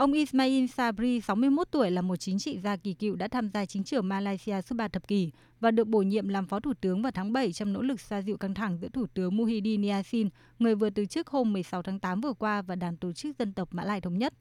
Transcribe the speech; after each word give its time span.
Ông 0.00 0.12
Ismail 0.12 0.66
Sabri, 0.66 1.20
61 1.20 1.68
tuổi, 1.70 1.90
là 1.90 2.02
một 2.02 2.16
chính 2.16 2.38
trị 2.38 2.58
gia 2.58 2.76
kỳ 2.76 2.94
cựu 2.94 3.16
đã 3.16 3.28
tham 3.28 3.48
gia 3.48 3.66
chính 3.66 3.84
trường 3.84 4.08
Malaysia 4.08 4.62
suốt 4.62 4.74
3 4.76 4.88
thập 4.88 5.08
kỷ 5.08 5.30
và 5.60 5.70
được 5.70 5.88
bổ 5.88 6.02
nhiệm 6.02 6.28
làm 6.28 6.46
phó 6.46 6.60
thủ 6.60 6.72
tướng 6.80 7.02
vào 7.02 7.12
tháng 7.12 7.32
7 7.32 7.52
trong 7.52 7.72
nỗ 7.72 7.82
lực 7.82 8.00
xoa 8.00 8.22
dịu 8.22 8.36
căng 8.36 8.54
thẳng 8.54 8.78
giữa 8.78 8.88
thủ 8.88 9.06
tướng 9.14 9.36
Muhyiddin 9.36 9.82
Yassin, 9.82 10.28
người 10.58 10.74
vừa 10.74 10.90
từ 10.90 11.06
chức 11.06 11.28
hôm 11.28 11.52
16 11.52 11.82
tháng 11.82 11.98
8 11.98 12.20
vừa 12.20 12.32
qua 12.32 12.62
và 12.62 12.74
đảng 12.74 12.96
tổ 12.96 13.12
chức 13.12 13.38
dân 13.38 13.52
tộc 13.52 13.68
Mã 13.72 13.84
Lai 13.84 14.00
Thống 14.00 14.18
Nhất. 14.18 14.34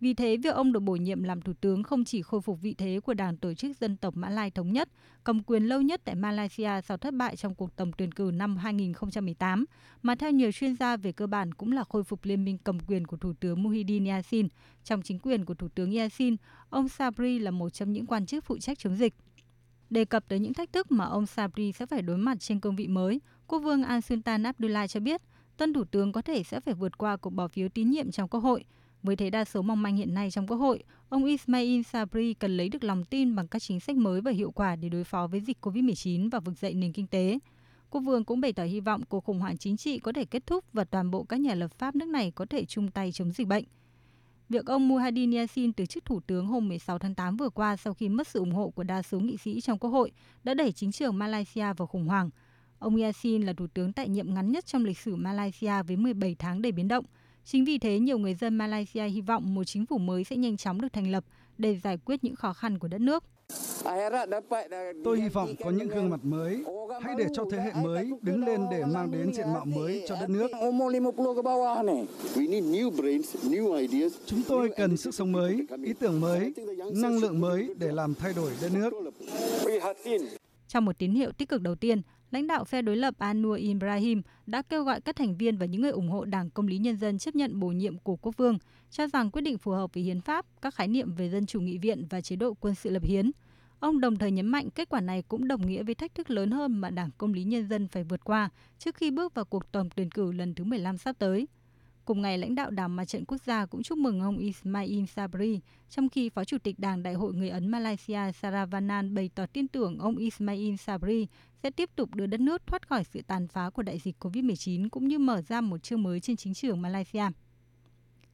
Vì 0.00 0.14
thế, 0.14 0.36
việc 0.36 0.54
ông 0.54 0.72
được 0.72 0.80
bổ 0.80 0.96
nhiệm 0.96 1.22
làm 1.22 1.42
thủ 1.42 1.52
tướng 1.60 1.82
không 1.82 2.04
chỉ 2.04 2.22
khôi 2.22 2.40
phục 2.40 2.60
vị 2.60 2.74
thế 2.78 3.00
của 3.04 3.14
Đảng 3.14 3.36
Tổ 3.36 3.54
chức 3.54 3.76
Dân 3.76 3.96
tộc 3.96 4.16
Mã 4.16 4.28
Lai 4.28 4.50
Thống 4.50 4.72
Nhất, 4.72 4.88
cầm 5.24 5.42
quyền 5.42 5.64
lâu 5.64 5.82
nhất 5.82 6.00
tại 6.04 6.14
Malaysia 6.14 6.70
sau 6.84 6.96
thất 6.96 7.14
bại 7.14 7.36
trong 7.36 7.54
cuộc 7.54 7.76
tổng 7.76 7.92
tuyển 7.92 8.12
cử 8.12 8.30
năm 8.34 8.56
2018, 8.56 9.64
mà 10.02 10.14
theo 10.14 10.30
nhiều 10.30 10.52
chuyên 10.52 10.76
gia 10.76 10.96
về 10.96 11.12
cơ 11.12 11.26
bản 11.26 11.54
cũng 11.54 11.72
là 11.72 11.84
khôi 11.84 12.04
phục 12.04 12.24
liên 12.24 12.44
minh 12.44 12.58
cầm 12.64 12.78
quyền 12.86 13.06
của 13.06 13.16
Thủ 13.16 13.32
tướng 13.40 13.62
Muhyiddin 13.62 14.04
Yassin. 14.04 14.48
Trong 14.84 15.02
chính 15.02 15.18
quyền 15.18 15.44
của 15.44 15.54
Thủ 15.54 15.68
tướng 15.74 15.96
Yassin, 15.96 16.36
ông 16.70 16.88
Sabri 16.88 17.38
là 17.38 17.50
một 17.50 17.70
trong 17.70 17.92
những 17.92 18.06
quan 18.06 18.26
chức 18.26 18.44
phụ 18.44 18.58
trách 18.58 18.78
chống 18.78 18.96
dịch. 18.96 19.14
Đề 19.90 20.04
cập 20.04 20.28
tới 20.28 20.38
những 20.38 20.54
thách 20.54 20.72
thức 20.72 20.92
mà 20.92 21.04
ông 21.04 21.26
Sabri 21.26 21.72
sẽ 21.72 21.86
phải 21.86 22.02
đối 22.02 22.18
mặt 22.18 22.40
trên 22.40 22.60
cương 22.60 22.76
vị 22.76 22.88
mới, 22.88 23.20
Quốc 23.46 23.58
vương 23.58 23.82
Al 23.82 24.00
Sultan 24.00 24.42
Abdullah 24.42 24.90
cho 24.90 25.00
biết, 25.00 25.22
tân 25.56 25.72
thủ 25.72 25.84
tướng 25.84 26.12
có 26.12 26.22
thể 26.22 26.42
sẽ 26.42 26.60
phải 26.60 26.74
vượt 26.74 26.98
qua 26.98 27.16
cuộc 27.16 27.30
bỏ 27.30 27.48
phiếu 27.48 27.68
tín 27.68 27.90
nhiệm 27.90 28.10
trong 28.10 28.28
Quốc 28.28 28.40
hội, 28.40 28.64
với 29.06 29.16
thế 29.16 29.30
đa 29.30 29.44
số 29.44 29.62
mong 29.62 29.82
manh 29.82 29.96
hiện 29.96 30.14
nay 30.14 30.30
trong 30.30 30.46
Quốc 30.46 30.56
hội, 30.56 30.82
ông 31.08 31.24
Ismail 31.24 31.82
Sabri 31.82 32.34
cần 32.34 32.56
lấy 32.56 32.68
được 32.68 32.84
lòng 32.84 33.04
tin 33.04 33.36
bằng 33.36 33.48
các 33.48 33.62
chính 33.62 33.80
sách 33.80 33.96
mới 33.96 34.20
và 34.20 34.30
hiệu 34.30 34.50
quả 34.50 34.76
để 34.76 34.88
đối 34.88 35.04
phó 35.04 35.26
với 35.26 35.40
dịch 35.40 35.58
COVID-19 35.60 36.30
và 36.30 36.40
vực 36.40 36.58
dậy 36.58 36.74
nền 36.74 36.92
kinh 36.92 37.06
tế. 37.06 37.38
Quốc 37.90 38.00
vương 38.00 38.24
cũng 38.24 38.40
bày 38.40 38.52
tỏ 38.52 38.62
hy 38.62 38.80
vọng 38.80 39.02
cuộc 39.08 39.24
khủng 39.24 39.38
hoảng 39.38 39.58
chính 39.58 39.76
trị 39.76 39.98
có 39.98 40.12
thể 40.12 40.24
kết 40.24 40.46
thúc 40.46 40.64
và 40.72 40.84
toàn 40.84 41.10
bộ 41.10 41.24
các 41.24 41.40
nhà 41.40 41.54
lập 41.54 41.68
pháp 41.78 41.94
nước 41.94 42.08
này 42.08 42.30
có 42.30 42.46
thể 42.50 42.64
chung 42.64 42.90
tay 42.90 43.12
chống 43.12 43.32
dịch 43.32 43.46
bệnh. 43.46 43.64
Việc 44.48 44.66
ông 44.66 44.88
Muhadin 44.88 45.32
Yassin 45.32 45.72
từ 45.72 45.86
chức 45.86 46.04
thủ 46.04 46.20
tướng 46.26 46.46
hôm 46.46 46.68
16 46.68 46.98
tháng 46.98 47.14
8 47.14 47.36
vừa 47.36 47.50
qua 47.50 47.76
sau 47.76 47.94
khi 47.94 48.08
mất 48.08 48.28
sự 48.28 48.38
ủng 48.38 48.52
hộ 48.52 48.70
của 48.70 48.82
đa 48.82 49.02
số 49.02 49.20
nghị 49.20 49.36
sĩ 49.36 49.60
trong 49.60 49.78
Quốc 49.78 49.90
hội 49.90 50.12
đã 50.44 50.54
đẩy 50.54 50.72
chính 50.72 50.92
trường 50.92 51.18
Malaysia 51.18 51.72
vào 51.76 51.86
khủng 51.86 52.06
hoảng. 52.06 52.30
Ông 52.78 53.02
Yassin 53.02 53.42
là 53.42 53.52
thủ 53.52 53.66
tướng 53.74 53.92
tại 53.92 54.08
nhiệm 54.08 54.34
ngắn 54.34 54.52
nhất 54.52 54.66
trong 54.66 54.84
lịch 54.84 54.98
sử 54.98 55.16
Malaysia 55.16 55.82
với 55.82 55.96
17 55.96 56.34
tháng 56.38 56.62
đầy 56.62 56.72
biến 56.72 56.88
động– 56.88 57.04
Chính 57.48 57.64
vì 57.64 57.78
thế, 57.78 57.98
nhiều 57.98 58.18
người 58.18 58.34
dân 58.34 58.54
Malaysia 58.54 59.04
hy 59.04 59.20
vọng 59.20 59.54
một 59.54 59.64
chính 59.64 59.86
phủ 59.86 59.98
mới 59.98 60.24
sẽ 60.24 60.36
nhanh 60.36 60.56
chóng 60.56 60.80
được 60.80 60.92
thành 60.92 61.10
lập 61.10 61.24
để 61.58 61.78
giải 61.84 61.98
quyết 62.04 62.24
những 62.24 62.36
khó 62.36 62.52
khăn 62.52 62.78
của 62.78 62.88
đất 62.88 63.00
nước. 63.00 63.24
Tôi 65.04 65.20
hy 65.20 65.28
vọng 65.28 65.54
có 65.64 65.70
những 65.70 65.88
gương 65.88 66.10
mặt 66.10 66.20
mới, 66.22 66.64
hãy 67.02 67.14
để 67.18 67.26
cho 67.34 67.44
thế 67.50 67.58
hệ 67.58 67.72
mới 67.82 68.10
đứng 68.22 68.44
lên 68.44 68.60
để 68.70 68.84
mang 68.84 69.10
đến 69.10 69.34
diện 69.34 69.52
mạo 69.52 69.64
mới 69.64 70.04
cho 70.08 70.16
đất 70.20 70.30
nước. 70.30 70.50
Chúng 74.26 74.42
tôi 74.48 74.70
cần 74.76 74.96
sức 74.96 75.14
sống 75.14 75.32
mới, 75.32 75.66
ý 75.84 75.92
tưởng 75.92 76.20
mới, 76.20 76.52
năng 76.94 77.18
lượng 77.18 77.40
mới 77.40 77.74
để 77.78 77.92
làm 77.92 78.14
thay 78.14 78.32
đổi 78.36 78.50
đất 78.62 78.72
nước. 78.74 78.92
Trong 80.68 80.84
một 80.84 80.98
tín 80.98 81.12
hiệu 81.12 81.32
tích 81.32 81.48
cực 81.48 81.62
đầu 81.62 81.74
tiên, 81.74 82.02
lãnh 82.30 82.46
đạo 82.46 82.64
phe 82.64 82.82
đối 82.82 82.96
lập 82.96 83.14
Anwar 83.18 83.54
Ibrahim 83.54 84.22
đã 84.46 84.62
kêu 84.62 84.84
gọi 84.84 85.00
các 85.00 85.16
thành 85.16 85.36
viên 85.36 85.56
và 85.56 85.66
những 85.66 85.82
người 85.82 85.90
ủng 85.90 86.08
hộ 86.08 86.24
Đảng 86.24 86.50
Công 86.50 86.66
lý 86.66 86.78
Nhân 86.78 86.96
dân 86.96 87.18
chấp 87.18 87.34
nhận 87.34 87.60
bổ 87.60 87.68
nhiệm 87.68 87.98
của 87.98 88.16
quốc 88.16 88.36
vương, 88.36 88.58
cho 88.90 89.06
rằng 89.06 89.30
quyết 89.30 89.42
định 89.42 89.58
phù 89.58 89.70
hợp 89.70 89.94
với 89.94 90.02
hiến 90.02 90.20
pháp, 90.20 90.46
các 90.62 90.74
khái 90.74 90.88
niệm 90.88 91.14
về 91.14 91.30
dân 91.30 91.46
chủ 91.46 91.60
nghị 91.60 91.78
viện 91.78 92.06
và 92.10 92.20
chế 92.20 92.36
độ 92.36 92.54
quân 92.54 92.74
sự 92.74 92.90
lập 92.90 93.02
hiến. 93.04 93.30
Ông 93.80 94.00
đồng 94.00 94.16
thời 94.16 94.30
nhấn 94.30 94.46
mạnh 94.46 94.70
kết 94.70 94.88
quả 94.88 95.00
này 95.00 95.22
cũng 95.28 95.48
đồng 95.48 95.66
nghĩa 95.66 95.82
với 95.82 95.94
thách 95.94 96.14
thức 96.14 96.30
lớn 96.30 96.50
hơn 96.50 96.80
mà 96.80 96.90
Đảng 96.90 97.10
Công 97.18 97.32
lý 97.32 97.44
Nhân 97.44 97.68
dân 97.68 97.88
phải 97.88 98.04
vượt 98.04 98.24
qua 98.24 98.48
trước 98.78 98.94
khi 98.94 99.10
bước 99.10 99.34
vào 99.34 99.44
cuộc 99.44 99.72
tổng 99.72 99.88
tuyển 99.96 100.10
cử 100.10 100.32
lần 100.32 100.54
thứ 100.54 100.64
15 100.64 100.98
sắp 100.98 101.16
tới. 101.18 101.46
Cùng 102.04 102.22
ngày, 102.22 102.38
lãnh 102.38 102.54
đạo 102.54 102.70
Đảng 102.70 102.96
Mặt 102.96 103.04
trận 103.04 103.24
Quốc 103.24 103.38
gia 103.46 103.66
cũng 103.66 103.82
chúc 103.82 103.98
mừng 103.98 104.20
ông 104.20 104.38
Ismail 104.38 105.04
Sabri, 105.04 105.60
trong 105.90 106.08
khi 106.08 106.28
Phó 106.28 106.44
Chủ 106.44 106.58
tịch 106.58 106.78
Đảng 106.78 107.02
Đại 107.02 107.14
hội 107.14 107.34
Người 107.34 107.48
Ấn 107.48 107.68
Malaysia 107.68 108.32
Saravanan 108.32 109.14
bày 109.14 109.30
tỏ 109.34 109.46
tin 109.46 109.68
tưởng 109.68 109.98
ông 109.98 110.16
Ismail 110.16 110.76
Sabri 110.76 111.26
sẽ 111.66 111.70
tiếp 111.70 111.90
tục 111.96 112.14
đưa 112.14 112.26
đất 112.26 112.40
nước 112.40 112.66
thoát 112.66 112.88
khỏi 112.88 113.04
sự 113.04 113.22
tàn 113.26 113.48
phá 113.48 113.70
của 113.70 113.82
đại 113.82 113.98
dịch 113.98 114.16
COVID-19 114.20 114.88
cũng 114.88 115.08
như 115.08 115.18
mở 115.18 115.42
ra 115.42 115.60
một 115.60 115.82
chương 115.82 116.02
mới 116.02 116.20
trên 116.20 116.36
chính 116.36 116.54
trường 116.54 116.82
Malaysia. 116.82 117.24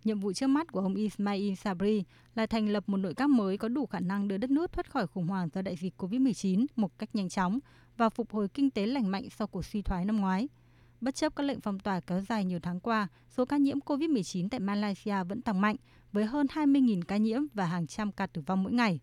Nhiệm 0.05 0.21
vụ 0.21 0.33
trước 0.33 0.47
mắt 0.47 0.73
của 0.73 0.81
ông 0.81 0.95
Ismail 0.95 1.55
Sabri 1.55 2.05
là 2.34 2.47
thành 2.47 2.69
lập 2.69 2.84
một 2.87 2.97
nội 2.97 3.15
các 3.15 3.31
mới 3.31 3.59
có 3.59 3.69
đủ 3.69 3.87
khả 3.87 4.01
năng 4.01 4.29
đưa 4.29 4.37
đất 4.37 4.51
nước 4.51 4.73
thoát 4.73 4.91
khỏi 4.91 5.06
khủng 5.06 5.27
hoảng 5.27 5.49
do 5.55 5.62
đại 5.62 5.77
dịch 5.77 6.03
COVID-19 6.03 6.67
một 6.77 6.99
cách 6.99 7.15
nhanh 7.15 7.29
chóng 7.29 7.59
và 7.97 8.09
phục 8.09 8.31
hồi 8.31 8.49
kinh 8.49 8.71
tế 8.71 8.87
lành 8.87 9.11
mạnh 9.11 9.29
sau 9.39 9.47
cuộc 9.47 9.65
suy 9.65 9.83
thoái 9.83 10.05
năm 10.05 10.17
ngoái– 10.17 10.49
Bất 11.01 11.15
chấp 11.15 11.37
các 11.37 11.43
lệnh 11.43 11.61
phong 11.61 11.79
tỏa 11.79 12.01
kéo 12.01 12.21
dài 12.21 12.45
nhiều 12.45 12.59
tháng 12.62 12.81
qua, 12.81 13.09
số 13.29 13.45
ca 13.45 13.56
nhiễm 13.56 13.79
COVID-19 13.79 14.49
tại 14.51 14.61
Malaysia 14.61 15.25
vẫn 15.29 15.43
tăng 15.43 15.61
mạnh 15.61 15.77
với 16.12 16.25
hơn 16.25 16.47
20.000 16.47 17.03
ca 17.09 17.17
nhiễm 17.17 17.43
và 17.55 17.67
hàng 17.67 17.87
trăm 17.87 18.12
ca 18.12 18.27
tử 18.27 18.43
vong 18.47 18.62
mỗi 18.62 18.73
ngày. 18.73 19.01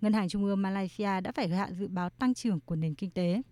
Ngân 0.00 0.12
hàng 0.12 0.28
Trung 0.28 0.44
ương 0.44 0.62
Malaysia 0.62 1.20
đã 1.20 1.32
phải 1.32 1.48
hạ 1.48 1.70
dự 1.78 1.88
báo 1.88 2.10
tăng 2.10 2.34
trưởng 2.34 2.60
của 2.60 2.76
nền 2.76 2.94
kinh 2.94 3.10
tế. 3.10 3.42